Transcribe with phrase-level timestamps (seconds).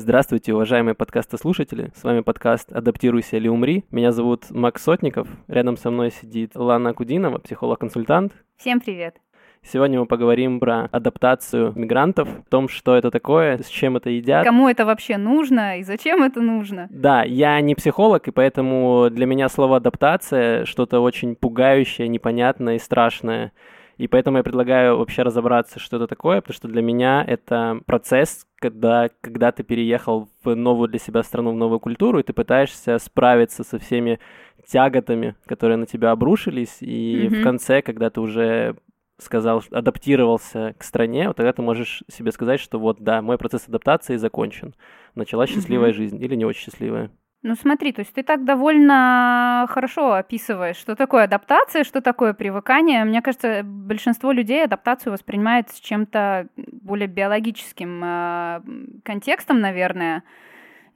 [0.00, 1.90] Здравствуйте, уважаемые подкастослушатели.
[1.96, 3.84] С вами подкаст «Адаптируйся или умри».
[3.90, 5.26] Меня зовут Макс Сотников.
[5.48, 8.32] Рядом со мной сидит Лана Кудинова, психолог-консультант.
[8.58, 9.16] Всем привет.
[9.60, 14.44] Сегодня мы поговорим про адаптацию мигрантов, о том, что это такое, с чем это едят.
[14.44, 16.86] Кому это вообще нужно и зачем это нужно?
[16.90, 22.78] Да, я не психолог, и поэтому для меня слово «адаптация» что-то очень пугающее, непонятное и
[22.78, 23.50] страшное.
[23.98, 28.46] И поэтому я предлагаю вообще разобраться, что это такое, потому что для меня это процесс,
[28.60, 32.98] когда, когда ты переехал в новую для себя страну, в новую культуру, и ты пытаешься
[32.98, 34.20] справиться со всеми
[34.66, 37.40] тяготами, которые на тебя обрушились, и mm-hmm.
[37.40, 38.76] в конце, когда ты уже
[39.18, 43.66] сказал, адаптировался к стране, вот тогда ты можешь себе сказать, что вот да, мой процесс
[43.66, 44.74] адаптации закончен.
[45.16, 45.94] Началась счастливая mm-hmm.
[45.94, 47.10] жизнь или не очень счастливая.
[47.42, 53.04] Ну смотри, то есть ты так довольно хорошо описываешь, что такое адаптация, что такое привыкание.
[53.04, 58.60] Мне кажется, большинство людей адаптацию воспринимает с чем-то более биологическим э,
[59.04, 60.24] контекстом, наверное.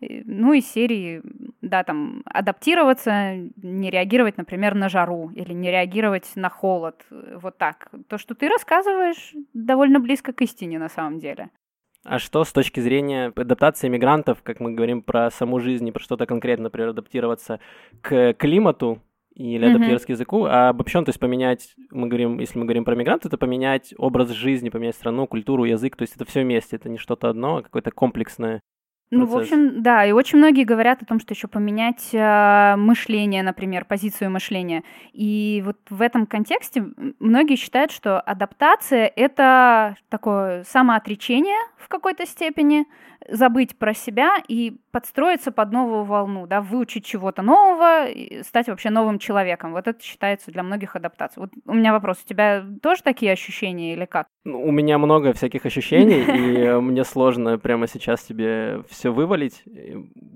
[0.00, 1.22] Ну, из серии,
[1.60, 7.06] да, там, адаптироваться, не реагировать, например, на жару или не реагировать на холод.
[7.36, 7.88] Вот так.
[8.08, 11.50] То, что ты рассказываешь, довольно близко к истине на самом деле.
[12.04, 16.02] А что с точки зрения адаптации мигрантов, как мы говорим про саму жизнь и про
[16.02, 17.60] что-то конкретно, например, адаптироваться
[18.00, 19.00] к климату
[19.34, 20.06] или адаптироваться mm-hmm.
[20.06, 23.38] к языку, а обобщенно, то есть поменять, мы говорим, если мы говорим про мигрантов, это
[23.38, 27.30] поменять образ жизни, поменять страну, культуру, язык, то есть это все вместе, это не что-то
[27.30, 28.60] одно, а какое-то комплексное
[29.12, 33.42] ну, в общем, да, и очень многие говорят о том, что еще поменять э, мышление,
[33.42, 34.84] например, позицию мышления.
[35.12, 36.84] И вот в этом контексте
[37.20, 42.86] многие считают, что адаптация это такое самоотречение в какой-то степени,
[43.28, 48.06] забыть про себя и подстроиться под новую волну, да, выучить чего-то нового,
[48.42, 49.72] стать вообще новым человеком.
[49.72, 51.46] Вот это считается для многих адаптацией.
[51.46, 54.26] Вот у меня вопрос, у тебя тоже такие ощущения или как?
[54.44, 59.62] Ну, у меня много всяких ощущений, и мне сложно прямо сейчас тебе все вывалить.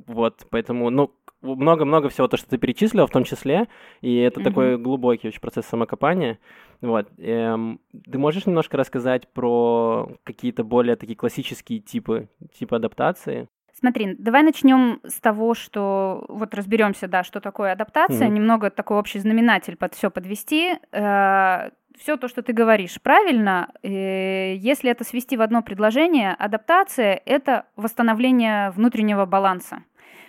[0.07, 3.69] Вот, поэтому, ну, много-много всего, то, что ты перечислил, в том числе,
[4.01, 4.45] и это mm-hmm.
[4.45, 6.39] такой глубокий очень процесс самокопания.
[6.81, 7.09] Вот.
[7.19, 13.49] Эм, ты можешь немножко рассказать про какие-то более такие классические типы, типы адаптации?
[13.79, 18.33] Смотри, давай начнем с того, что вот разберемся, да, что такое адаптация, mm-hmm.
[18.33, 20.77] немного такой общий знаменатель под все подвести.
[20.93, 23.71] Э, все то, что ты говоришь, правильно.
[23.83, 29.83] Э, если это свести в одно предложение, адаптация это восстановление внутреннего баланса.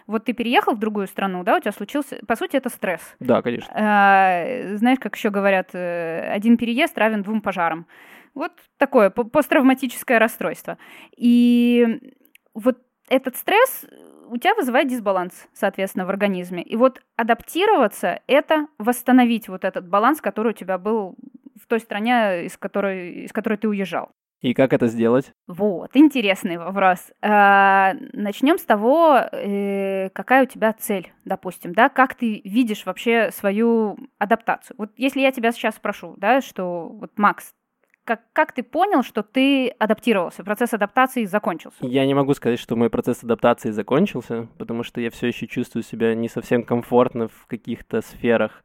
[0.07, 3.01] Вот ты переехал в другую страну, да, у тебя случился, по сути, это стресс.
[3.19, 3.69] Да, конечно.
[3.75, 7.85] А, знаешь, как еще говорят, э, один переезд равен двум пожарам.
[8.33, 10.77] Вот такое посттравматическое расстройство.
[11.17, 11.99] И
[12.53, 12.77] вот
[13.09, 13.85] этот стресс
[14.29, 16.61] у тебя вызывает дисбаланс, соответственно, в организме.
[16.61, 21.15] И вот адаптироваться– это восстановить вот этот баланс, который у тебя был
[21.67, 24.11] в той стране, из которой, из которой ты уезжал.
[24.39, 25.33] И как это сделать?
[25.47, 27.11] Вот, интересный вопрос.
[27.21, 33.31] А, начнем с того, э, какая у тебя цель, допустим, да, как ты видишь вообще
[33.31, 34.75] свою адаптацию.
[34.77, 37.53] Вот если я тебя сейчас спрошу, да, что вот Макс,
[38.05, 41.79] как, как ты понял, что ты адаптировался, процесс адаптации закончился?
[41.81, 45.83] Я не могу сказать, что мой процесс адаптации закончился, потому что я все еще чувствую
[45.83, 48.63] себя не совсем комфортно в каких-то сферах.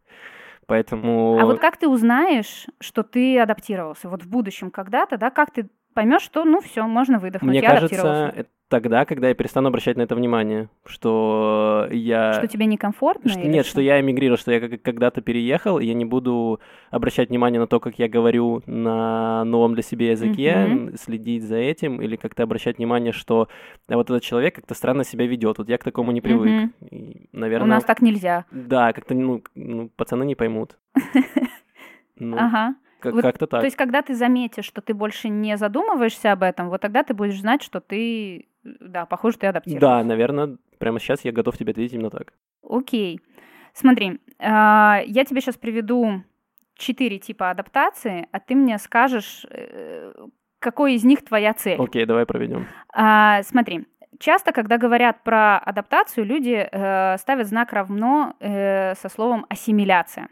[0.73, 1.39] Поэтому...
[1.39, 4.09] А вот как ты узнаешь, что ты адаптировался?
[4.09, 7.51] Вот в будущем когда-то, да, как ты поймешь, что ну все, можно выдохнуть.
[7.51, 12.33] Мне кажется, это тогда, когда я перестану обращать на это внимание, что я...
[12.33, 13.31] Что тебе некомфортно?
[13.31, 13.73] Что, нет, что?
[13.73, 16.59] что я эмигрировал, что я когда-то переехал, и я не буду
[16.91, 20.97] обращать внимание на то, как я говорю на новом для себя языке, mm-hmm.
[20.97, 23.49] следить за этим, или как-то обращать внимание, что
[23.89, 25.59] да, вот этот человек как-то странно себя ведет.
[25.59, 26.51] Вот я к такому не привык.
[26.51, 26.89] Mm-hmm.
[26.89, 27.67] И, наверное...
[27.67, 28.47] У нас так нельзя.
[28.51, 30.79] Да, как-то, ну, ну пацаны не поймут.
[32.19, 32.77] Ну, ага.
[33.03, 33.61] Как- вот, как-то так.
[33.61, 37.15] То есть, когда ты заметишь, что ты больше не задумываешься об этом, вот тогда ты
[37.15, 39.87] будешь знать, что ты, да, похоже, ты адаптируешься.
[39.87, 42.33] Да, наверное, прямо сейчас я готов тебе ответить именно так.
[42.63, 43.21] Окей.
[43.75, 46.23] Смотри, а, я тебе сейчас приведу
[46.77, 50.13] четыре типа адаптации, а ты мне скажешь, э,
[50.59, 51.81] какой из них твоя цель.
[51.81, 52.67] Окей, давай проведем.
[52.95, 53.87] А, смотри,
[54.19, 60.29] часто, когда говорят про адаптацию, люди э, ставят знак равно э, со словом ассимиляция.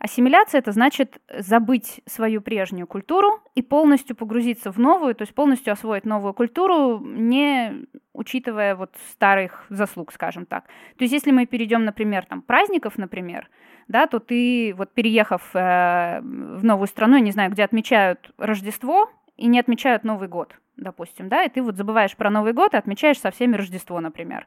[0.00, 5.74] Ассимиляция– это значит забыть свою прежнюю культуру и полностью погрузиться в новую, то есть полностью
[5.74, 10.64] освоить новую культуру, не учитывая вот старых заслуг, скажем так.
[10.96, 13.50] То есть если мы перейдем, например, там, праздников, например,
[13.88, 19.10] да, то ты, вот переехав э, в новую страну, я не знаю, где отмечают Рождество
[19.40, 22.76] и не отмечают Новый год, допустим, да, и ты вот забываешь про Новый год и
[22.76, 24.46] отмечаешь со всеми Рождество, например.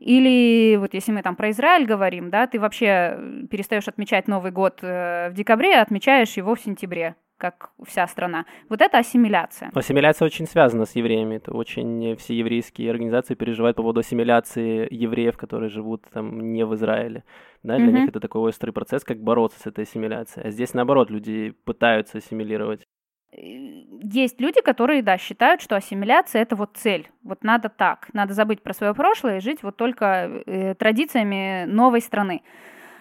[0.00, 4.80] Или вот если мы там про Израиль говорим, да, ты вообще перестаешь отмечать Новый год
[4.82, 8.46] э, в декабре, а отмечаешь его в сентябре, как вся страна.
[8.68, 9.70] Вот это ассимиляция.
[9.72, 11.36] Ассимиляция очень связана с евреями.
[11.36, 16.74] Это очень все еврейские организации переживают по поводу ассимиляции евреев, которые живут там не в
[16.74, 17.22] Израиле.
[17.62, 17.92] Да, для mm-hmm.
[17.92, 20.48] них это такой острый процесс, как бороться с этой ассимиляцией.
[20.48, 22.88] А здесь, наоборот, люди пытаются ассимилировать.
[23.34, 27.08] Есть люди, которые, да, считают, что ассимиляция это вот цель.
[27.22, 28.08] Вот надо так.
[28.12, 32.42] Надо забыть про свое прошлое и жить вот только э, традициями новой страны.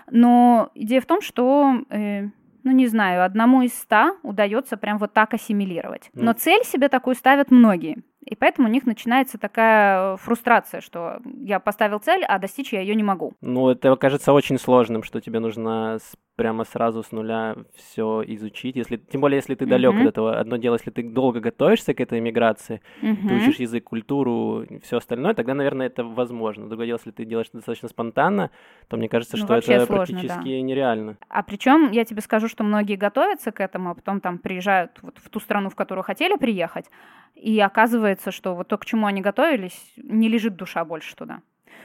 [0.10, 2.30] Но идея в том, что э,
[2.63, 6.10] ну не знаю, одному из ста удается прям вот так ассимилировать.
[6.13, 8.04] Но цель себе такую ставят многие.
[8.25, 12.94] И поэтому у них начинается такая фрустрация, что я поставил цель, а достичь я ее
[12.94, 13.34] не могу.
[13.42, 15.98] Ну, это кажется очень сложным, что тебе нужно
[16.41, 18.75] прямо сразу с нуля все изучить.
[18.75, 20.01] Если, тем более, если ты далек mm-hmm.
[20.01, 20.39] от этого.
[20.39, 23.27] Одно дело, если ты долго готовишься к этой иммиграции, mm-hmm.
[23.27, 26.67] ты учишь язык, культуру, все остальное, тогда, наверное, это возможно.
[26.67, 28.49] Другое дело, если ты делаешь это достаточно спонтанно,
[28.88, 30.41] то мне кажется, ну, что это сложно, практически да.
[30.41, 31.17] нереально.
[31.29, 35.19] А причем я тебе скажу, что многие готовятся к этому, а потом там приезжают вот
[35.19, 36.89] в ту страну, в которую хотели приехать,
[37.35, 41.41] и оказывается, что вот то, к чему они готовились, не лежит душа больше туда.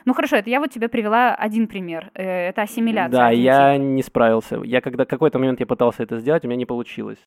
[0.06, 2.10] Ну хорошо, это я вот тебе привела один пример.
[2.14, 3.18] Э, это ассимиляция.
[3.18, 4.60] Да, я не справился.
[4.62, 7.18] Я когда какой-то момент я пытался это сделать, у меня не получилось.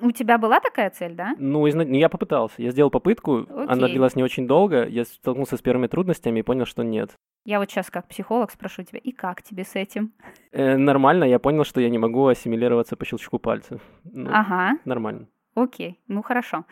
[0.00, 1.34] У тебя была такая цель, да?
[1.38, 1.82] Ну, изна...
[1.82, 2.62] я попытался.
[2.62, 3.66] Я сделал попытку, Окей.
[3.66, 4.86] она длилась не очень долго.
[4.86, 7.10] Я столкнулся с первыми трудностями и понял, что нет.
[7.44, 10.12] Я вот сейчас как психолог спрошу тебя, и как тебе с этим?
[10.52, 13.80] Э, нормально, я понял, что я не могу ассимилироваться по щелчку пальца.
[14.04, 14.78] Ну, ага.
[14.84, 15.26] Нормально.
[15.54, 16.66] Окей, ну хорошо.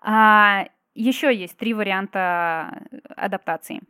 [0.00, 2.86] А, еще есть три варианта
[3.16, 3.80] адаптации.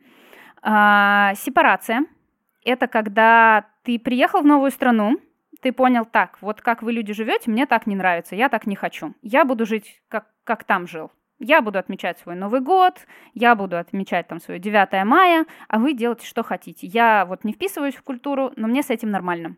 [0.61, 2.05] А, сепарация–
[2.65, 5.19] это когда ты приехал в новую страну,
[5.61, 8.75] ты понял, так, вот как вы люди живете, мне так не нравится, я так не
[8.75, 9.13] хочу.
[9.21, 11.11] Я буду жить, как, как там жил.
[11.39, 15.93] Я буду отмечать свой Новый год, я буду отмечать там свое 9 мая, а вы
[15.93, 16.85] делайте, что хотите.
[16.87, 19.55] Я вот не вписываюсь в культуру, но мне с этим нормально.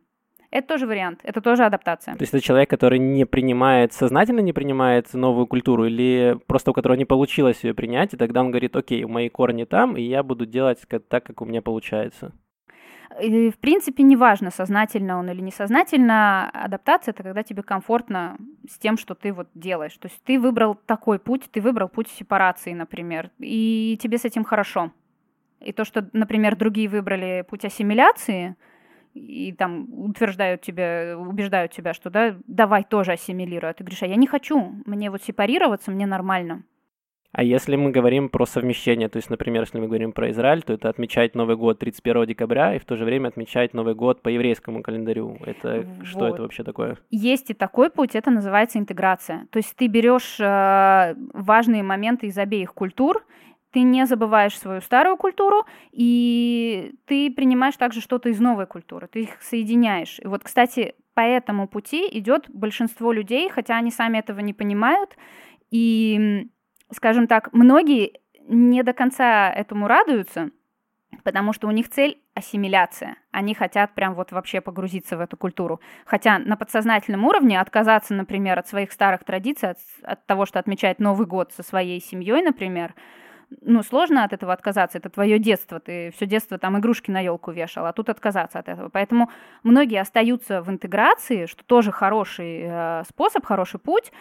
[0.52, 2.14] Это тоже вариант, это тоже адаптация.
[2.14, 6.74] То есть это человек, который не принимает, сознательно не принимает новую культуру, или просто у
[6.74, 10.24] которого не получилось ее принять, и тогда он говорит, окей, мои корни там, и я
[10.24, 12.34] буду делать так, как у меня получается.
[13.22, 18.38] И, в принципе, неважно, сознательно он или несознательно, адаптация— это когда тебе комфортно
[18.70, 19.98] с тем, что ты вот делаешь.
[19.98, 24.44] То есть ты выбрал такой путь, ты выбрал путь сепарации, например, и тебе с этим
[24.44, 24.92] хорошо.
[25.62, 28.58] И то, что, например, другие выбрали путь ассимиляции—
[29.14, 33.70] и там утверждают тебя, убеждают тебя, что да, давай тоже ассимилируй.
[33.70, 36.64] А ты говоришь, а я не хочу, мне вот сепарироваться, мне нормально.
[37.34, 40.74] А если мы говорим про совмещение, то есть, например, если мы говорим про Израиль, то
[40.74, 44.28] это отмечать Новый год 31 декабря и в то же время отмечать Новый год по
[44.28, 45.38] еврейскому календарю.
[45.46, 46.06] Это вот.
[46.06, 46.98] что это вообще такое?
[47.10, 49.48] Есть и такой путь, это называется интеграция.
[49.50, 53.24] То есть ты берешь э, важные моменты из обеих культур
[53.72, 59.22] ты не забываешь свою старую культуру, и ты принимаешь также что-то из новой культуры, ты
[59.24, 60.20] их соединяешь.
[60.20, 65.16] И вот, кстати, по этому пути идет большинство людей, хотя они сами этого не понимают,
[65.70, 66.50] и,
[66.92, 70.52] скажем так, многие не до конца этому радуются,
[71.24, 73.18] потому что у них цель ассимиляция.
[73.32, 75.80] Они хотят прям вот вообще погрузиться в эту культуру.
[76.06, 81.00] Хотя на подсознательном уровне отказаться, например, от своих старых традиций, от, от того, что отмечать
[81.00, 82.94] Новый год со своей семьей, например,
[83.62, 87.52] ну, сложно от этого отказаться, это твое детство, ты все детство там игрушки на елку
[87.52, 88.90] вешал, а тут отказаться от этого.
[88.90, 89.30] Поэтому
[89.64, 94.12] многие остаются в интеграции, что тоже хороший э, способ, хороший путь,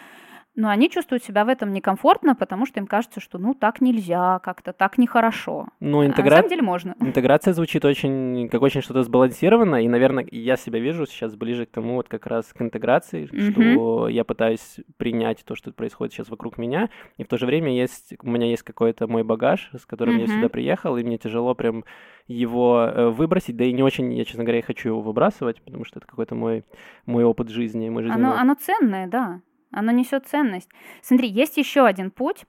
[0.56, 4.40] но они чувствуют себя в этом некомфортно, потому что им кажется, что ну так нельзя,
[4.40, 5.68] как-то так нехорошо.
[5.78, 6.22] Ну, интегра...
[6.22, 6.96] а на самом деле можно.
[7.00, 11.70] Интеграция звучит очень, как очень что-то сбалансированно, и, наверное, я себя вижу сейчас ближе к
[11.70, 13.52] тому, вот как раз к интеграции, mm-hmm.
[13.52, 17.72] что я пытаюсь принять то, что происходит сейчас вокруг меня, и в то же время
[17.74, 20.20] есть, у меня есть какой-то мой багаж, с которым mm-hmm.
[20.20, 21.84] я сюда приехал, и мне тяжело прям
[22.26, 26.00] его э, выбросить, да и не очень, я, честно говоря, хочу его выбрасывать, потому что
[26.00, 26.64] это какой-то мой,
[27.06, 29.40] мой опыт жизни, мой жизненный оно, оно ценное, да
[29.72, 30.68] оно несет ценность.
[31.02, 32.44] Смотри, есть еще один путь,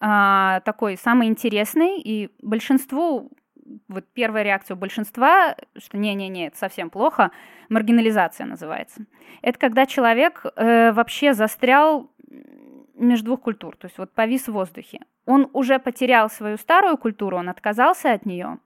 [0.00, 3.30] а, такой самый интересный, и большинству,
[3.88, 7.30] вот первая реакция у большинства, что не-не-не, это совсем плохо,
[7.68, 9.06] маргинализация называется.
[9.42, 12.10] Это когда человек э, вообще застрял
[12.94, 15.00] между двух культур, то есть вот повис в воздухе.
[15.26, 18.58] Он уже потерял свою старую культуру, он отказался от нее,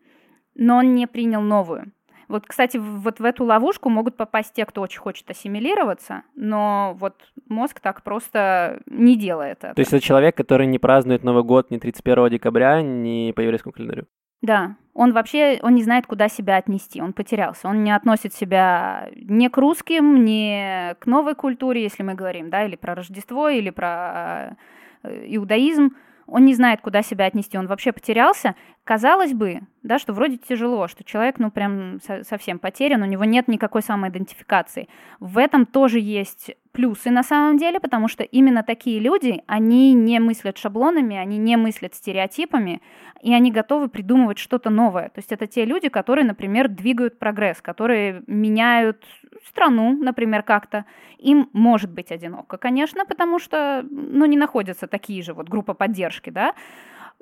[0.55, 1.93] но он не принял новую.
[2.29, 7.15] Вот, кстати, вот в эту ловушку могут попасть те, кто очень хочет ассимилироваться, но вот
[7.49, 9.75] мозг так просто не делает это.
[9.75, 13.73] То есть это человек, который не празднует Новый год ни 31 декабря, ни по еврейскому
[13.73, 14.05] календарю?
[14.43, 19.09] Да, он вообще, он не знает, куда себя отнести, он потерялся, он не относит себя
[19.17, 23.71] ни к русским, ни к новой культуре, если мы говорим, да, или про Рождество, или
[23.71, 24.57] про
[25.03, 25.91] э, иудаизм,
[26.29, 28.55] он не знает, куда себя отнести, он вообще потерялся.
[28.85, 33.49] Казалось бы, да, что вроде тяжело, что человек, ну, прям совсем потерян, у него нет
[33.49, 34.89] никакой самоидентификации.
[35.21, 40.21] В этом тоже есть плюсы на самом деле, потому что именно такие люди, они не
[40.21, 42.81] мыслят шаблонами, они не мыслят стереотипами,
[43.21, 45.09] и они готовы придумывать что-то новое.
[45.09, 49.05] То есть это те люди, которые, например, двигают прогресс, которые меняют
[49.49, 50.85] страну, например, как-то.
[51.19, 56.31] Им может быть одиноко, конечно, потому что, ну, не находятся такие же вот группа поддержки,
[56.31, 56.55] да,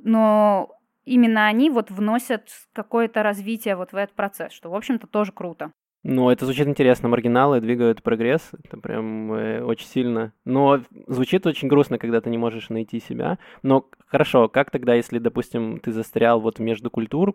[0.02, 0.68] но
[1.06, 5.70] именно они вот вносят какое-то развитие вот в этот процесс, что, в общем-то, тоже круто.
[6.02, 7.08] Ну, это звучит интересно.
[7.08, 8.50] Маргиналы двигают прогресс.
[8.64, 10.32] Это прям э, очень сильно.
[10.44, 13.38] Но звучит очень грустно, когда ты не можешь найти себя.
[13.62, 17.34] Но хорошо, как тогда, если, допустим, ты застрял вот между культур,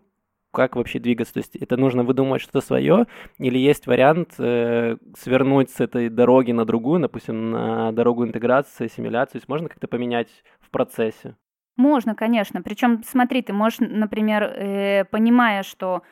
[0.51, 1.33] как вообще двигаться?
[1.33, 3.07] То есть это нужно выдумывать что-то свое,
[3.39, 9.33] или есть вариант э, свернуть с этой дороги на другую, допустим, на дорогу интеграции, ассимиляции?
[9.33, 11.35] То есть можно как-то поменять в процессе?
[11.77, 12.61] Можно, конечно.
[12.61, 16.03] Причем, смотри, ты можешь, например, э, понимая, что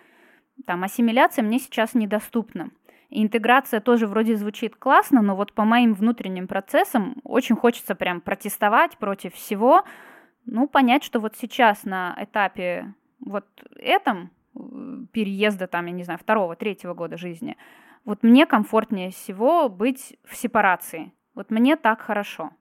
[0.65, 2.69] там ассимиляция мне сейчас недоступна.
[3.09, 8.21] И интеграция тоже вроде звучит классно, но вот по моим внутренним процессам очень хочется прям
[8.21, 9.83] протестовать против всего,
[10.45, 14.59] ну, понять, что вот сейчас на этапе вот этом э,
[15.11, 17.57] переезда, там, я не знаю, второго, третьего года жизни,
[18.05, 21.11] вот мне комфортнее всего быть в сепарации.
[21.35, 22.51] Вот мне так хорошо.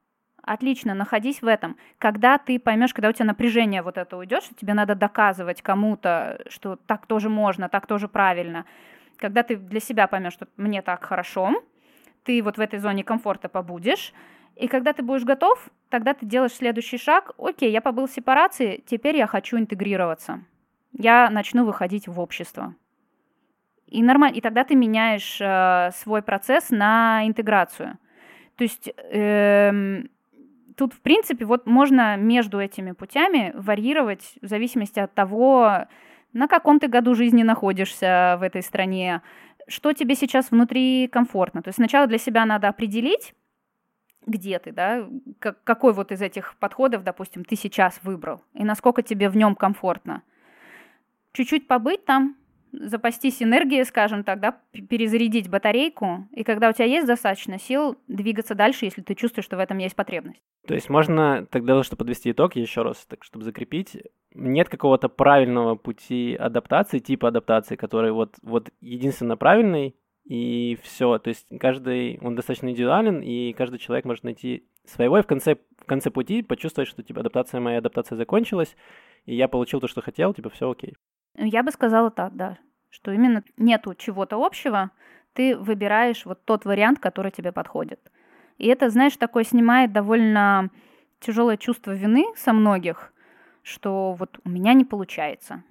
[0.49, 1.77] Отлично, находись в этом.
[1.99, 6.41] Когда ты поймешь, когда у тебя напряжение вот это уйдет, что тебе надо доказывать кому-то,
[6.49, 8.65] что так тоже можно, так тоже правильно.
[9.19, 11.51] Когда ты для себя поймешь, что мне так хорошо,
[12.25, 14.15] ты вот в этой зоне комфорта побудешь,
[14.57, 17.33] и когда ты будешь готов, тогда ты делаешь следующий шаг.
[17.37, 20.41] Окей, я побыл в сепарации, теперь я хочу интегрироваться.
[20.93, 22.75] Я начну выходить в общество.
[23.87, 27.99] И нормально, и тогда ты меняешь э, свой процесс на интеграцию.
[28.57, 30.05] То есть э,
[30.79, 35.87] тут, в принципе, вот можно между этими путями варьировать в зависимости от того,
[36.33, 39.23] на каком ты году жизни находишься в этой стране,
[39.67, 41.63] что тебе сейчас внутри комфортно.
[41.63, 43.35] То есть сначала для себя надо определить,
[44.25, 45.05] где ты, да,
[45.41, 49.57] как, какой вот из этих подходов, допустим, ты сейчас выбрал, и насколько тебе в нем
[49.57, 50.23] комфортно.
[51.33, 52.37] Чуть-чуть побыть там,
[52.73, 58.55] запастись энергией, скажем так, да, перезарядить батарейку, и когда у тебя есть достаточно сил, двигаться
[58.55, 60.43] дальше, если ты чувствуешь, что в этом есть потребность.
[60.67, 63.97] То есть можно тогда, чтобы подвести итог, еще раз, так, чтобы закрепить,
[64.35, 69.95] нет какого-то правильного пути адаптации, типа адаптации, который вот, вот единственно правильный,
[70.25, 71.19] и все.
[71.19, 75.57] То есть каждый, он достаточно индивидуален, и каждый человек может найти своего, и в конце,
[75.79, 78.77] в конце пути почувствовать, что типа адаптация моя адаптация закончилась,
[79.25, 80.95] и я получил то, что хотел, типа все окей.
[81.39, 82.59] Я бы сказала так, да,
[82.91, 84.91] что именно нету чего-то общего,
[85.35, 88.01] ты выбираешь вот тот вариант, который тебе подходит.
[88.59, 90.71] И это, знаешь, такое снимает довольно
[91.21, 93.13] тяжелое чувство вины со многих,
[93.63, 95.63] что вот у меня не получается.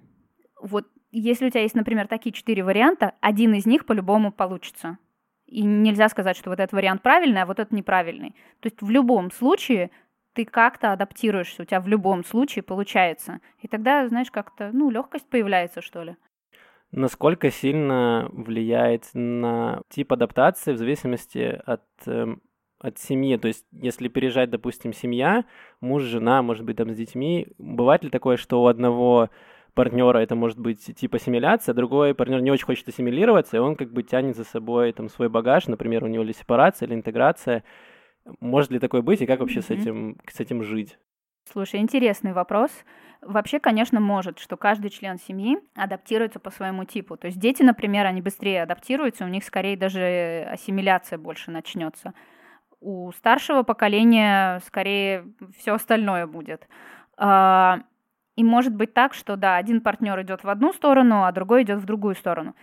[0.62, 4.98] Вот если у тебя есть, например, такие четыре варианта, один из них по-любому получится.
[5.46, 8.32] И нельзя сказать, что вот этот вариант правильный, а вот этот неправильный.
[8.60, 9.92] То есть в любом случае
[10.38, 13.40] ты как-то адаптируешься, у тебя в любом случае получается.
[13.60, 16.16] И тогда, знаешь, как-то, ну, легкость появляется, что ли.
[16.92, 22.36] Насколько сильно влияет на тип адаптации в зависимости от, э,
[22.80, 23.36] от семьи?
[23.38, 25.44] То есть, если переезжать, допустим, семья,
[25.82, 29.32] муж, жена, может быть, там с детьми, бывает ли такое, что у одного
[29.74, 33.92] партнера это может быть типа ассимиляция, другой партнер не очень хочет ассимилироваться, и он как
[33.92, 37.64] бы тянет за собой там свой багаж, например, у него или сепарация, или интеграция,
[38.40, 39.62] может ли такое быть и как вообще mm-hmm.
[39.62, 40.98] с, этим, с этим жить?
[41.52, 42.72] Слушай, интересный вопрос.
[43.22, 47.18] Вообще, конечно, может, что каждый член семьи адаптируется по своему типу.
[47.18, 52.14] То есть дети, например, они быстрее адаптируются, у них скорее даже ассимиляция больше начнется.
[52.80, 55.26] У старшего поколения скорее
[55.58, 56.68] все остальное будет.
[57.18, 57.80] А,
[58.36, 61.80] и может быть так, что да, один партнер идет в одну сторону, а другой идет
[61.80, 62.56] в другую сторону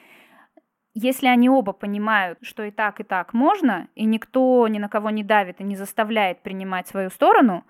[0.94, 5.10] если они оба понимают, что и так, и так можно, и никто ни на кого
[5.10, 7.64] не давит и не заставляет принимать свою сторону,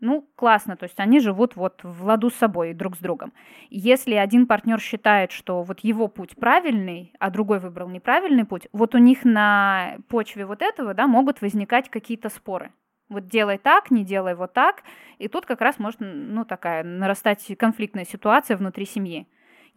[0.00, 3.32] ну, классно, то есть они живут вот в ладу с собой, друг с другом.
[3.68, 8.94] Если один партнер считает, что вот его путь правильный, а другой выбрал неправильный путь, вот
[8.94, 12.70] у них на почве вот этого, да, могут возникать какие-то споры.
[13.08, 14.84] Вот делай так, не делай вот так.
[15.18, 19.26] И тут как раз может, ну, такая нарастать конфликтная ситуация внутри семьи.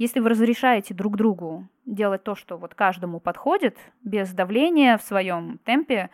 [0.02, 5.60] Если вы разрешаете друг другу делать то, что вот каждому подходит, без давления, в своем
[5.64, 6.10] темпе,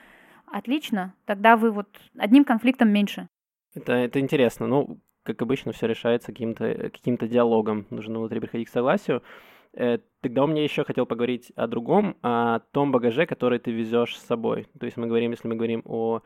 [0.46, 1.14] отлично.
[1.24, 3.30] Тогда вы вот одним конфликтом меньше.
[3.74, 4.68] Это, это интересно.
[4.68, 7.88] Ну, как обычно, все решается каким-то каким диалогом.
[7.90, 9.24] Нужно внутри приходить к согласию.
[9.72, 14.18] Э, тогда у меня еще хотел поговорить о другом, о том багаже, который ты везешь
[14.18, 14.68] с собой.
[14.78, 16.24] То есть мы говорим, если мы говорим о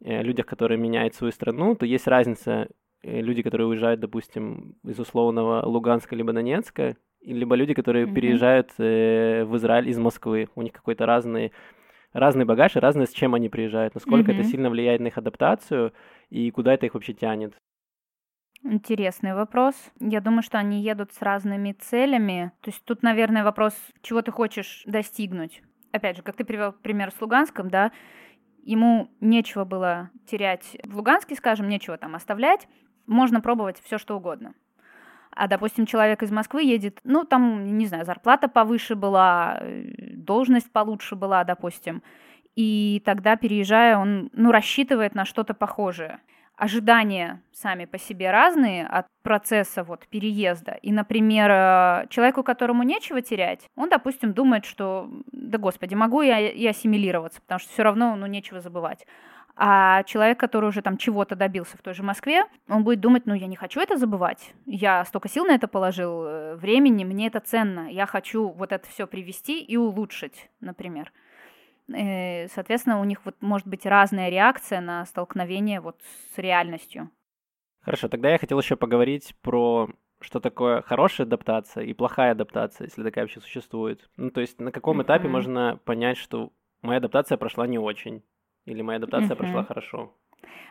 [0.00, 2.66] э, людях, которые меняют свою страну, то есть разница
[3.06, 8.14] люди, которые уезжают, допустим, из условного Луганска либо Донецка, либо люди, которые mm-hmm.
[8.14, 10.48] переезжают э, в Израиль из Москвы.
[10.54, 11.52] У них какой-то разный
[12.12, 14.40] разный багаж и разное, с чем они приезжают, насколько Мгм.
[14.40, 15.92] это сильно влияет на их адаптацию
[16.30, 17.54] и куда это их вообще тянет.
[18.62, 19.74] Интересный вопрос.
[20.00, 22.52] Я думаю, что они едут с разными целями.
[22.62, 25.62] То есть тут, наверное, вопрос, чего ты хочешь достигнуть.
[25.92, 27.92] Опять же, как ты привел пример с Луганском, да,
[28.62, 32.66] ему нечего было терять в Луганске, скажем, нечего там оставлять.
[33.06, 34.54] Можно пробовать все что угодно.
[35.30, 39.60] А, допустим, человек из Москвы едет, ну, там, не знаю, зарплата повыше была,
[40.12, 42.02] должность получше была, допустим.
[42.54, 46.20] И тогда, переезжая, он, ну, рассчитывает на что-то похожее
[46.56, 50.72] ожидания сами по себе разные от процесса вот переезда.
[50.82, 56.40] И, например, э, человеку, которому нечего терять, он, допустим, думает, что, да господи, могу я
[56.40, 59.06] и ассимилироваться, потому что все равно, ну, нечего забывать.
[59.58, 63.32] А человек, который уже там чего-то добился в той же Москве, он будет думать, ну,
[63.34, 64.52] я не хочу это забывать.
[64.66, 67.90] Я столько сил на это положил, э, времени, мне это ценно.
[67.90, 71.10] Я хочу вот это все привести и улучшить, например.
[71.88, 76.00] Э, Соответственно, у них вот может быть разная реакция на столкновение вот
[76.34, 77.10] с реальностью.
[77.80, 79.88] Хорошо, тогда я хотел еще поговорить про
[80.20, 84.10] что такое хорошая адаптация и плохая адаптация, если такая вообще существует.
[84.16, 85.32] Ну, то есть на каком этапе Мгм.
[85.32, 88.22] можно понять, что моя адаптация прошла не очень,
[88.66, 90.12] или моя адаптация прошла хорошо.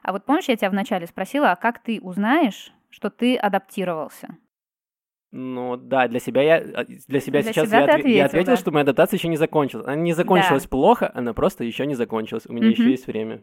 [0.04, 4.38] А вот помнишь, я тебя вначале спросила, а как ты узнаешь, что ты адаптировался?
[5.32, 8.26] Ну да, для себя я а, для себя Для сейчас себя я, ты отве- я
[8.26, 8.58] ответил, ответил, да.
[8.58, 9.86] что моя адаптация еще не закончилась.
[9.86, 12.46] Она не закончилась плохо, она просто еще не закончилась.
[12.48, 12.92] У меня еще Мгм.
[12.92, 13.42] есть время.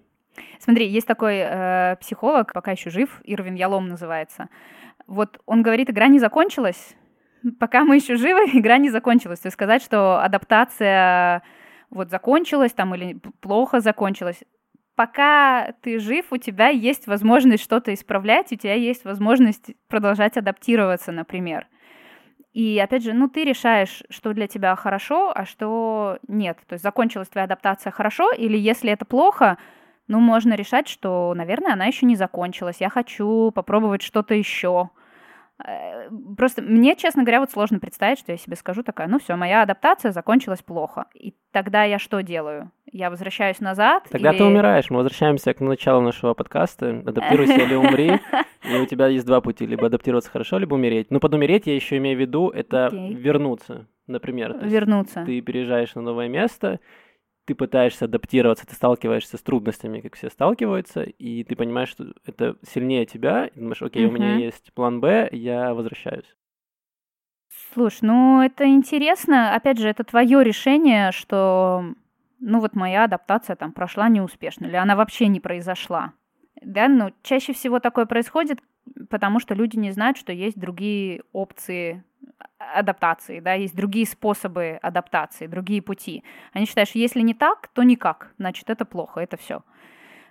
[0.58, 4.48] Смотри, есть такой э, психолог, пока еще жив, Ирвин Ялом называется.
[5.06, 6.94] Вот он говорит, игра не закончилась,
[7.60, 9.40] пока мы еще живы, игра не закончилась.
[9.40, 11.42] То есть сказать, что адаптация
[11.92, 14.42] вот закончилась там или плохо закончилась.
[14.96, 21.12] Пока ты жив, у тебя есть возможность что-то исправлять, у тебя есть возможность продолжать адаптироваться,
[21.12, 21.66] например.
[22.52, 26.58] И опять же, ну ты решаешь, что для тебя хорошо, а что нет.
[26.66, 29.56] То есть закончилась твоя адаптация хорошо, или если это плохо,
[30.08, 32.80] ну можно решать, что, наверное, она еще не закончилась.
[32.80, 34.90] Я хочу попробовать что-то еще.
[35.64, 39.36] Э, Просто мне, честно говоря, вот сложно представить, что я себе скажу такая, ну все,
[39.36, 41.06] моя адаптация закончилась плохо.
[41.14, 42.70] И тогда я что делаю?
[42.90, 44.04] Я возвращаюсь назад?
[44.10, 44.38] Тогда или...
[44.38, 44.90] ты умираешь.
[44.90, 47.02] Мы возвращаемся к началу нашего подкаста.
[47.06, 48.20] Адаптируйся или умри.
[48.68, 49.66] И у тебя есть два пути.
[49.66, 51.10] Либо адаптироваться хорошо, либо умереть.
[51.10, 54.56] Ну, под умереть я еще имею в виду, это вернуться, например.
[54.62, 55.24] Вернуться.
[55.24, 56.80] ты переезжаешь на новое место,
[57.44, 62.56] ты пытаешься адаптироваться, ты сталкиваешься с трудностями, как все сталкиваются, и ты понимаешь, что это
[62.62, 66.36] сильнее тебя, и думаешь, окей, у меня есть план Б, я возвращаюсь.
[67.72, 69.54] Слушай, ну это интересно.
[69.54, 71.84] Опять же, это твое решение, что,
[72.38, 76.12] ну вот моя адаптация там прошла неуспешно, или она вообще не произошла.
[76.60, 78.60] Да, ну чаще всего такое происходит,
[79.10, 82.04] потому что люди не знают, что есть другие опции
[82.58, 86.24] а- адаптации, да, есть другие способы адаптации, другие пути.
[86.52, 89.62] Они считают, что если не так, то никак, значит это плохо, это все.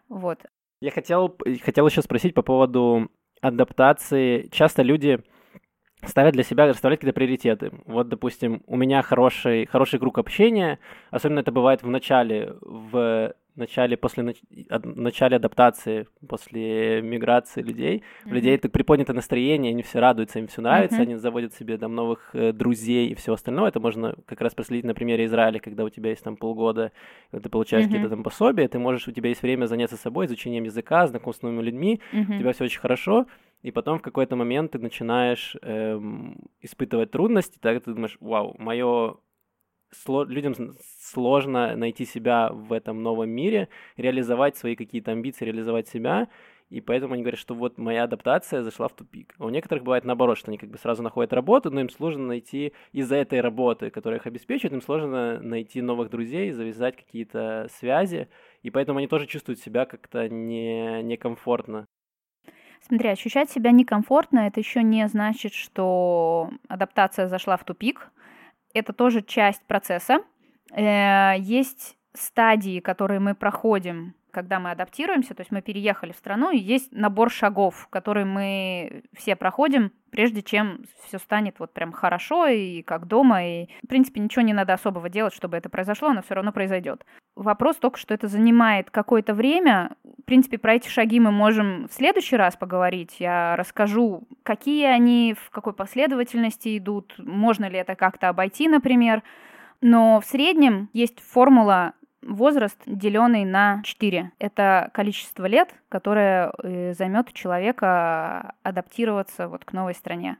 [0.09, 0.45] Вот.
[0.81, 3.11] Я хотел, хотел еще спросить по поводу
[3.41, 4.47] адаптации.
[4.51, 5.19] Часто люди
[6.03, 7.71] ставят для себя, расставляют какие-то приоритеты.
[7.85, 10.79] Вот, допустим, у меня хороший, хороший круг общения,
[11.11, 18.03] особенно это бывает в начале, в начале, после нач- начале адаптации, после миграции людей.
[18.25, 21.03] У людей так приподнято настроение, они все радуются, им все нравится, Мгм.
[21.03, 23.69] они заводят себе там новых э, друзей и все остальное.
[23.69, 26.91] Это можно как раз проследить на примере Израиля, когда у тебя есть там полгода,
[27.31, 27.91] ты получаешь Мгм.
[27.93, 31.51] какие-то там пособия, ты можешь, у тебя есть время заняться собой, изучением языка, знакомством с
[31.51, 32.35] новыми людьми, Мгм.
[32.35, 33.25] у тебя все очень хорошо,
[33.63, 39.15] и потом в какой-то момент ты начинаешь эм, испытывать трудности, тогда ты думаешь, вау, мое
[40.07, 40.55] людям
[40.99, 46.27] сложно найти себя в этом новом мире, реализовать свои какие-то амбиции, реализовать себя,
[46.71, 49.35] и поэтому они говорят, что вот моя адаптация зашла в тупик.
[49.37, 52.27] А у некоторых бывает наоборот, что они как бы сразу находят работу, но им сложно
[52.27, 58.29] найти из-за этой работы, которая их обеспечивает, им сложно найти новых друзей, завязать какие-то связи,
[58.63, 61.85] и поэтому они тоже чувствуют себя как-то не, некомфортно.
[62.87, 68.11] Смотри, ощущать себя некомфортно, это еще не значит, что адаптация зашла в тупик.
[68.73, 70.19] Это тоже часть процесса.
[70.73, 76.51] Э, Есть стадии, которые мы проходим, когда мы адаптируемся, то есть мы переехали в страну,
[76.51, 82.47] и есть набор шагов, которые мы все проходим, прежде чем все станет вот прям хорошо
[82.47, 86.21] и как дома, и в принципе ничего не надо особого делать, чтобы это произошло, оно
[86.21, 87.05] все равно произойдет.
[87.35, 89.95] Вопрос только, что это занимает какое-то время.
[90.03, 93.15] В принципе, про эти шаги мы можем в следующий раз поговорить.
[93.19, 99.23] Я расскажу, какие они, в какой последовательности идут, можно ли это как-то обойти, например.
[99.79, 104.31] Но в среднем есть формула возраст, деленный на 4.
[104.39, 110.37] Это количество лет, которое э, займет у человека адаптироваться вот к новой стране.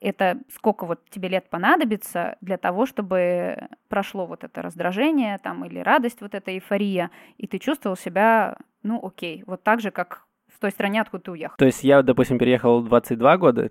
[0.00, 5.78] это сколько вот тебе лет понадобится для того, чтобы прошло вот это раздражение там или
[5.78, 10.60] радость, вот эта эйфория, и ты чувствовал себя, ну окей, вот так же, как в
[10.60, 11.56] той стране, откуда ты уехал.
[11.58, 13.70] То есть я, допустим, переехал в 22 года,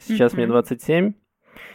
[0.00, 0.36] сейчас mm-hmm.
[0.36, 1.12] мне 27,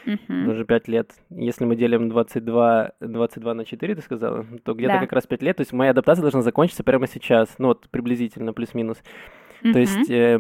[0.05, 0.49] mm-hmm.
[0.49, 1.11] уже 5 лет.
[1.29, 4.99] Если мы делим 22, 22 на 4, ты сказала, то где-то да.
[4.99, 5.57] как раз 5 лет.
[5.57, 8.97] То есть моя адаптация должна закончиться прямо сейчас, ну вот приблизительно, плюс-минус.
[9.63, 9.73] Mm-hmm.
[9.73, 10.39] То есть э,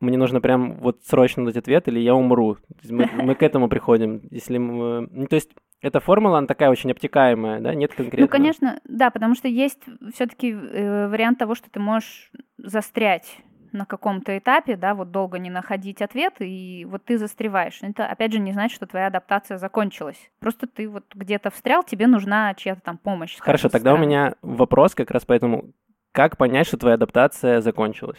[0.00, 2.58] мне нужно прям вот срочно дать ответ, или я умру.
[2.88, 4.22] Мы, мы к этому приходим.
[4.30, 8.26] Если мы, ну, то есть эта формула, она такая очень обтекаемая, да, нет конкретно.
[8.26, 13.38] Ну, конечно, да, потому что есть все-таки э, вариант того, что ты можешь застрять
[13.72, 17.78] на каком-то этапе, да, вот долго не находить ответ, и вот ты застреваешь.
[17.82, 20.30] Это, опять же, не значит, что твоя адаптация закончилась.
[20.40, 23.36] Просто ты вот где-то встрял, тебе нужна чья-то там помощь.
[23.38, 25.72] Хорошо, тогда у меня вопрос как раз поэтому,
[26.12, 28.18] как понять, что твоя адаптация закончилась?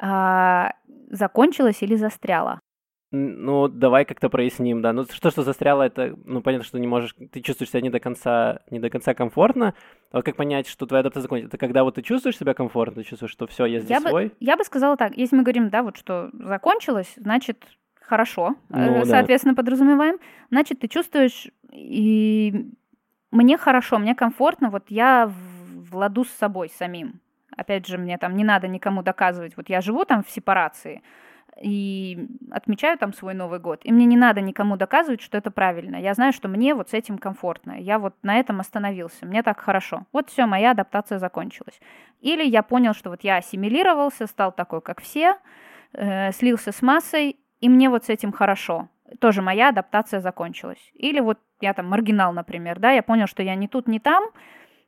[0.00, 0.72] А,
[1.10, 2.60] закончилась или застряла?
[3.14, 4.94] Ну, давай как-то проясним, да.
[4.94, 8.00] Ну, что, что застряло, это, ну, понятно, что не можешь, ты чувствуешь себя не до
[8.00, 9.74] конца, не до конца комфортно.
[10.10, 11.50] А вот как понять, что твоя адаптация закончилась?
[11.50, 14.28] Это когда вот ты чувствуешь себя комфортно, ты чувствуешь, что все, я здесь я свой?
[14.28, 17.62] Бы, я бы сказала так, если мы говорим, да, вот что закончилось, значит,
[18.00, 19.62] хорошо, ну, соответственно, да.
[19.62, 20.16] подразумеваем.
[20.50, 22.70] Значит, ты чувствуешь, и
[23.30, 27.20] мне хорошо, мне комфортно, вот я в ладу с собой самим.
[27.54, 31.02] Опять же, мне там не надо никому доказывать, вот я живу там в сепарации,
[31.60, 33.80] и отмечаю там свой Новый год.
[33.84, 35.96] И мне не надо никому доказывать, что это правильно.
[35.96, 37.72] Я знаю, что мне вот с этим комфортно.
[37.78, 39.26] Я вот на этом остановился.
[39.26, 40.06] Мне так хорошо.
[40.12, 41.80] Вот все, моя адаптация закончилась.
[42.20, 45.36] Или я понял, что вот я ассимилировался, стал такой, как все,
[45.92, 48.88] э, слился с массой, и мне вот с этим хорошо.
[49.20, 50.90] Тоже моя адаптация закончилась.
[50.94, 54.24] Или вот я там маргинал, например, да, я понял, что я не тут, не там.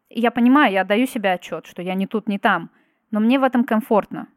[0.09, 2.71] И я понимаю, я даю себе отчет, что я не тут, не там.
[3.11, 4.29] Но мне в этом комфортно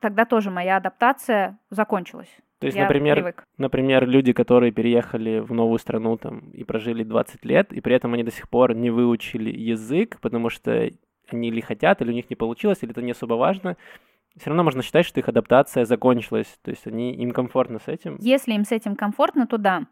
[0.00, 2.28] тогда тоже моя адаптация закончилась.
[2.58, 3.44] То есть, Я например, привык.
[3.56, 8.14] например, люди, которые переехали в новую страну там и прожили 20 лет, и при этом
[8.14, 10.90] они до сих пор не выучили язык, потому что
[11.30, 13.76] они или хотят, или у них не получилось, или это не особо важно,
[14.36, 16.58] все равно можно считать, что их адаптация закончилась.
[16.62, 18.16] То есть они, им комфортно с этим.
[18.20, 19.86] Если им с этим комфортно, то да.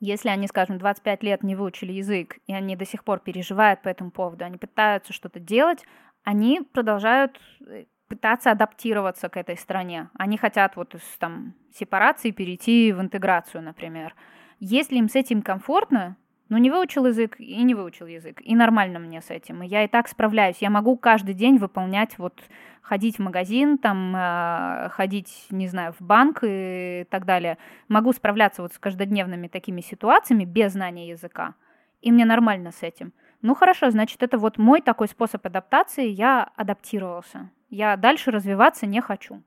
[0.00, 3.88] Если они, скажем, 25 лет не выучили язык, и они до сих пор переживают по
[3.88, 5.84] этому поводу, они пытаются что-то делать,
[6.24, 10.10] они продолжают э, пытаться адаптироваться к этой стране.
[10.18, 14.14] Они хотят вот из там, сепарации перейти в интеграцию, например.
[14.60, 16.16] Если им с этим комфортно,
[16.50, 18.42] ну, не выучил язык и не выучил язык.
[18.42, 19.62] И нормально мне с этим.
[19.62, 20.58] И я и так справляюсь.
[20.60, 22.42] Я могу каждый день выполнять, вот,
[22.82, 27.56] ходить в магазин, там, э, ходить, не знаю, в банк и так далее.
[27.88, 31.54] Могу справляться вот с каждодневными такими ситуациями без знания языка.
[32.02, 33.14] И мне нормально с этим.
[33.42, 36.08] Ну, хорошо, значит, это вот мой такой способ адаптации.
[36.08, 37.50] Я адаптировался.
[37.68, 39.42] Я дальше развиваться не хочу.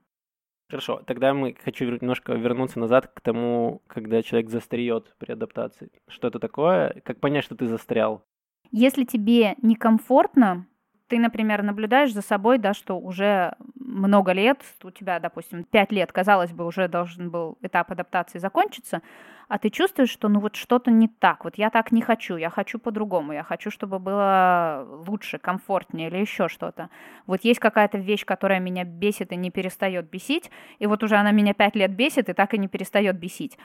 [0.69, 5.91] Хорошо, тогда мы хочу немножко вернуться назад к тому, когда человек застреет при адаптации.
[6.07, 7.01] Что это такое?
[7.05, 8.25] Как понять, что ты застрял?
[8.71, 10.67] Если тебе некомфортно,
[11.07, 13.55] ты, например, наблюдаешь за собой, да, что уже
[13.95, 19.01] много лет, у тебя, допустим, 5 лет, казалось бы, уже должен был этап адаптации закончиться,
[19.47, 22.49] а ты чувствуешь, что ну вот что-то не так, вот я так не хочу, я
[22.49, 26.89] хочу по-другому, я хочу, чтобы было лучше, комфортнее или еще что-то.
[27.25, 31.31] Вот есть какая-то вещь, которая меня бесит и не перестает бесить, и вот уже она
[31.31, 33.57] меня 5 лет бесит и так и не перестает бесить.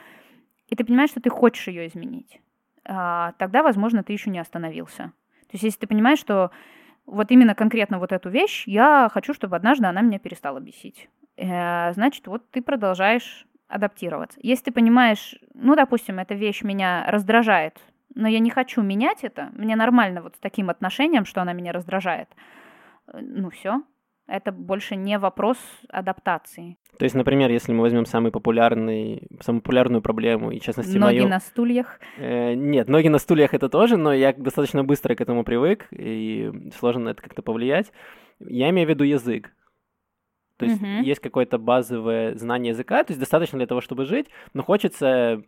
[0.69, 2.41] И ты понимаешь, что ты хочешь ее изменить.
[2.85, 5.13] А, тогда, возможно, ты еще не остановился.
[5.49, 6.53] То есть, если ты понимаешь, что
[7.11, 11.09] вот именно конкретно вот эту вещь я хочу, чтобы однажды она меня перестала бесить.
[11.37, 14.39] Э, значит, вот ты продолжаешь адаптироваться.
[14.43, 17.81] Если ты понимаешь, ну, допустим, эта вещь меня раздражает,
[18.15, 21.73] но я не хочу менять это, мне нормально вот с таким отношением, что она меня
[21.73, 22.29] раздражает,
[23.09, 23.83] э, ну все,
[24.31, 26.79] это больше не вопрос адаптации.
[26.99, 31.19] То есть, например, если мы возьмем самый популярный, самую популярную проблему, и в частности ноги
[31.19, 31.29] мою...
[31.29, 32.01] на стульях?
[32.17, 36.51] Э, нет, ноги на стульях это тоже, но я достаточно быстро к этому привык, и
[36.79, 37.93] сложно на это как-то повлиять.
[38.39, 39.53] Я имею в виду язык.
[40.57, 41.03] То есть mm-hmm.
[41.05, 45.43] есть какое-то базовое знание языка, то есть достаточно для того, чтобы жить, но хочется,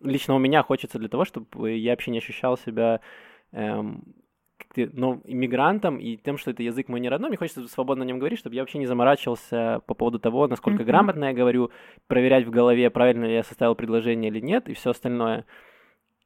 [0.00, 3.00] лично у меня хочется для того, чтобы я вообще не ощущал себя
[3.50, 4.04] эм,
[4.76, 8.18] ну, иммигрантом и тем, что это язык мой не родной, мне хочется свободно о нем
[8.18, 10.86] говорить, чтобы я вообще не заморачивался по поводу того, насколько mm-hmm.
[10.86, 11.70] грамотно я говорю,
[12.06, 15.44] проверять в голове, правильно ли я составил предложение или нет, и все остальное.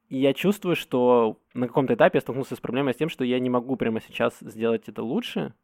[0.08, 3.38] И я чувствую, что на каком-то этапе я столкнулся с проблемой с тем, что я
[3.40, 5.54] не могу прямо сейчас сделать это лучше.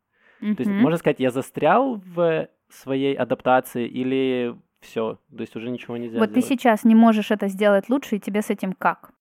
[0.40, 0.54] Mm-hmm.
[0.54, 5.96] То есть, можно сказать, я застрял в своей адаптации или все, то есть уже ничего
[5.96, 6.46] нельзя Вот сделать.
[6.46, 9.12] ты сейчас не можешь это сделать лучше, и тебе с этим как?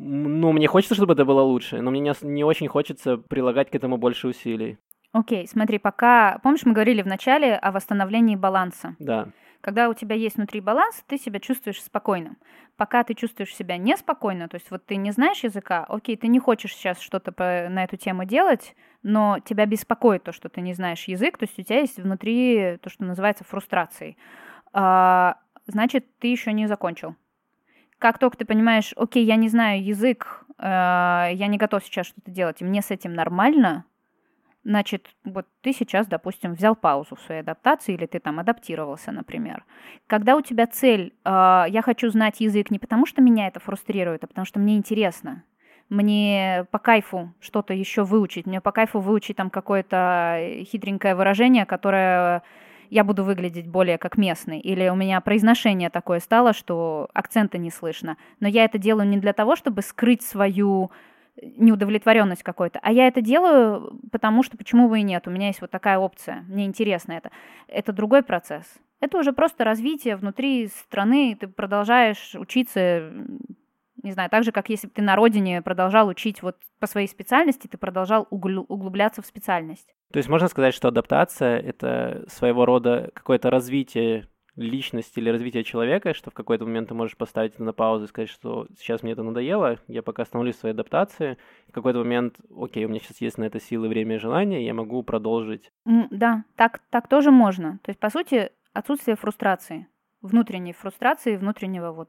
[0.00, 3.74] Ну, мне хочется, чтобы это было лучше, но мне не, не очень хочется прилагать к
[3.74, 4.78] этому больше усилий.
[5.12, 6.38] Окей, okay, смотри, пока...
[6.42, 8.94] Помнишь, мы говорили в начале о восстановлении баланса?
[9.00, 9.28] Да.
[9.60, 12.38] Когда у тебя есть внутри баланс, ты себя чувствуешь спокойным.
[12.76, 16.38] Пока ты чувствуешь себя неспокойно, то есть вот ты не знаешь языка, окей, ты не
[16.38, 17.32] хочешь сейчас что-то
[17.68, 21.58] на эту тему делать, но тебя беспокоит то, что ты не знаешь язык, то есть
[21.58, 24.16] у тебя есть внутри то, что называется фрустрацией.
[24.72, 27.16] А, значит, ты еще не закончил.
[27.98, 32.30] Как только ты понимаешь, окей, я не знаю язык, э, я не готов сейчас что-то
[32.30, 33.84] делать, и мне с этим нормально,
[34.64, 39.64] Значит, вот ты сейчас, допустим, взял паузу в своей адаптации, или ты там адаптировался, например.
[40.06, 44.24] Когда у тебя цель, э, я хочу знать язык не потому, что меня это фрустрирует,
[44.24, 45.44] а потому что мне интересно.
[45.88, 52.42] Мне по кайфу что-то еще выучить, мне по кайфу выучить там какое-то хитренькое выражение, которое
[52.90, 57.70] я буду выглядеть более как местный, или у меня произношение такое стало, что акцента не
[57.70, 58.16] слышно.
[58.40, 60.90] Но я это делаю не для того, чтобы скрыть свою
[61.42, 62.80] неудовлетворенность какой-то.
[62.82, 65.26] А я это делаю, потому что почему бы и нет.
[65.28, 66.44] У меня есть вот такая опция.
[66.48, 67.30] Мне интересно это.
[67.68, 68.64] Это другой процесс.
[69.00, 71.36] Это уже просто развитие внутри страны.
[71.38, 73.12] Ты продолжаешь учиться,
[74.02, 77.08] не знаю, так же, как если бы ты на родине продолжал учить вот по своей
[77.08, 79.94] специальности, ты продолжал углубляться в специальность.
[80.12, 86.14] То есть можно сказать, что адаптация— это своего рода какое-то развитие личности или развития человека,
[86.14, 89.12] что в какой-то момент ты можешь поставить это на паузу и сказать, что сейчас мне
[89.12, 93.20] это надоело, я пока остановлюсь в своей адаптации, в какой-то момент, окей, у меня сейчас
[93.20, 95.70] есть на это силы, время и желание, я могу продолжить.
[95.84, 97.78] Да, так, так тоже можно.
[97.84, 99.86] То есть, по сути, отсутствие фрустрации,
[100.20, 102.08] внутренней фрустрации, внутреннего вот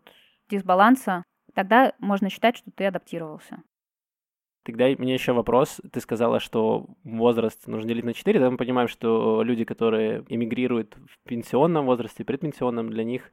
[0.50, 3.64] дисбаланса, тогда можно считать, что ты адаптировался.
[4.64, 5.82] Тогда мне еще вопрос.
[5.92, 8.40] Ты сказала, что возраст нужно делить на 4.
[8.40, 13.32] Да мы понимаем, что люди, которые эмигрируют в пенсионном возрасте, предпенсионном, для них,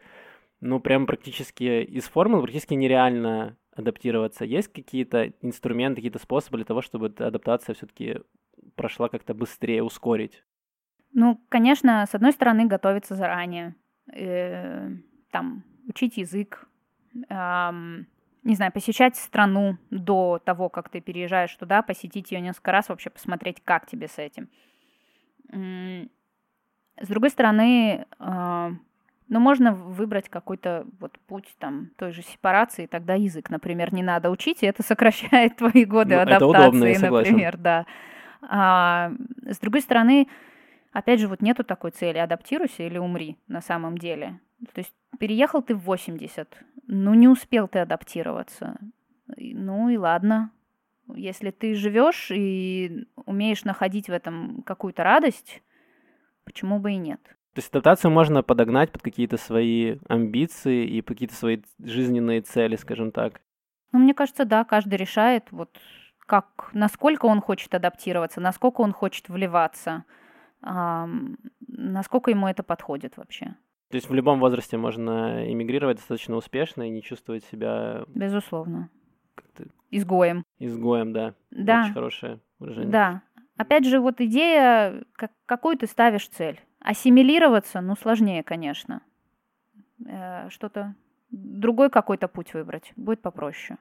[0.61, 4.45] ну, прям практически из формул практически нереально адаптироваться.
[4.45, 8.21] Есть какие-то инструменты, какие-то способы для того, чтобы эта адаптация все-таки
[8.75, 10.43] прошла как-то быстрее, ускорить?
[11.13, 13.75] Ну, конечно, с одной стороны, готовиться заранее.
[14.13, 14.91] Э,
[15.31, 16.66] там, учить язык,
[17.29, 18.07] эм,
[18.43, 23.11] не знаю, посещать страну до того, как ты переезжаешь туда, посетить ее несколько раз, вообще
[23.11, 24.49] посмотреть, как тебе с этим.
[27.01, 28.71] С другой стороны, а,
[29.29, 34.31] ну, можно выбрать какой-то вот путь там той же сепарации, тогда язык, например, не надо
[34.31, 37.87] учить, и это сокращает твои годы ну, адаптации, это удобно, я например, да.
[38.43, 39.13] А,
[39.45, 40.29] с другой стороны,
[40.99, 44.41] опять же, вот нету такой цели, адаптируйся или умри на самом деле.
[44.73, 46.49] То есть переехал ты в 80,
[46.87, 48.79] ну не успел ты адаптироваться.
[49.37, 50.53] Ну и ладно.
[51.15, 55.63] Если ты живешь и умеешь находить в этом какую-то радость,
[56.45, 57.21] почему бы и нет?
[57.23, 63.13] То есть адаптацию можно подогнать под какие-то свои амбиции и какие-то свои жизненные цели, скажем
[63.13, 63.41] так.
[63.93, 65.79] Ну, мне кажется, да, каждый решает, вот
[66.27, 70.05] как, насколько он хочет адаптироваться, насколько он хочет вливаться,
[71.69, 73.55] насколько ему это подходит вообще.
[73.89, 78.05] То есть в любом возрасте можно эмигрировать достаточно успешно и не чувствовать себя...
[78.09, 78.91] Безусловно.
[79.91, 80.45] Изгоем.
[80.59, 81.35] Изгоем, да.
[81.51, 81.85] Да.
[81.85, 82.91] Очень хорошее выражение.
[82.91, 83.23] Да.
[83.57, 86.61] Опять же, вот идея, как, какую ты ставишь цель.
[86.81, 89.03] Ассимилироваться, ну, сложнее, конечно.
[90.05, 90.95] Э, что-то,
[91.31, 93.79] другой какой-то путь выбрать, будет попроще.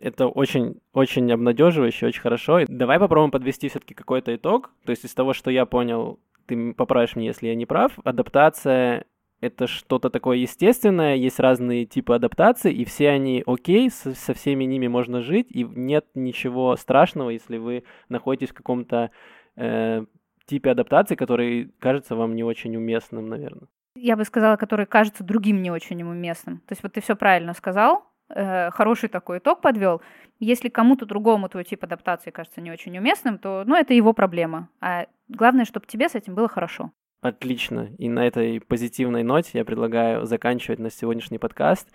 [0.00, 2.60] Это очень, очень обнадеживающе, очень хорошо.
[2.68, 4.70] Давай попробуем подвести все-таки какой-то итог.
[4.84, 9.04] То есть из того, что я понял, ты поправишь мне, если я не прав, адаптация
[9.40, 14.64] это что-то такое естественное, есть разные типы адаптации, и все они окей, со, со всеми
[14.64, 19.10] ними можно жить, и нет ничего страшного, если вы находитесь в каком-то
[19.56, 20.04] э,
[20.46, 23.68] типе адаптации, который кажется вам не очень уместным, наверное.
[23.94, 26.58] Я бы сказала, который кажется другим не очень уместным.
[26.58, 30.02] То есть вот ты все правильно сказал, э, хороший такой итог подвел.
[30.40, 34.68] Если кому-то другому твой тип адаптации кажется не очень уместным, то ну, это его проблема.
[34.80, 36.92] А главное, чтобы тебе с этим было хорошо.
[37.20, 37.90] Отлично.
[37.98, 41.88] И на этой позитивной ноте я предлагаю заканчивать наш сегодняшний подкаст.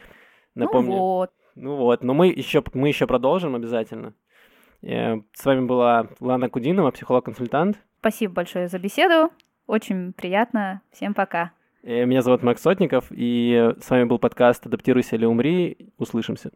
[0.55, 0.91] Ну Напомню.
[0.91, 1.31] Ну вот.
[1.55, 4.13] Ну вот, но мы еще, мы еще продолжим обязательно.
[4.81, 7.77] Э, с вами была Лана Кудинова, психолог-консультант.
[7.99, 9.31] Спасибо большое за беседу.
[9.65, 10.81] Очень приятно.
[10.91, 11.51] Всем пока.
[11.83, 15.89] Э, меня зовут Макс Сотников, и с вами был подкаст «Адаптируйся или умри».
[15.97, 16.51] Услышимся.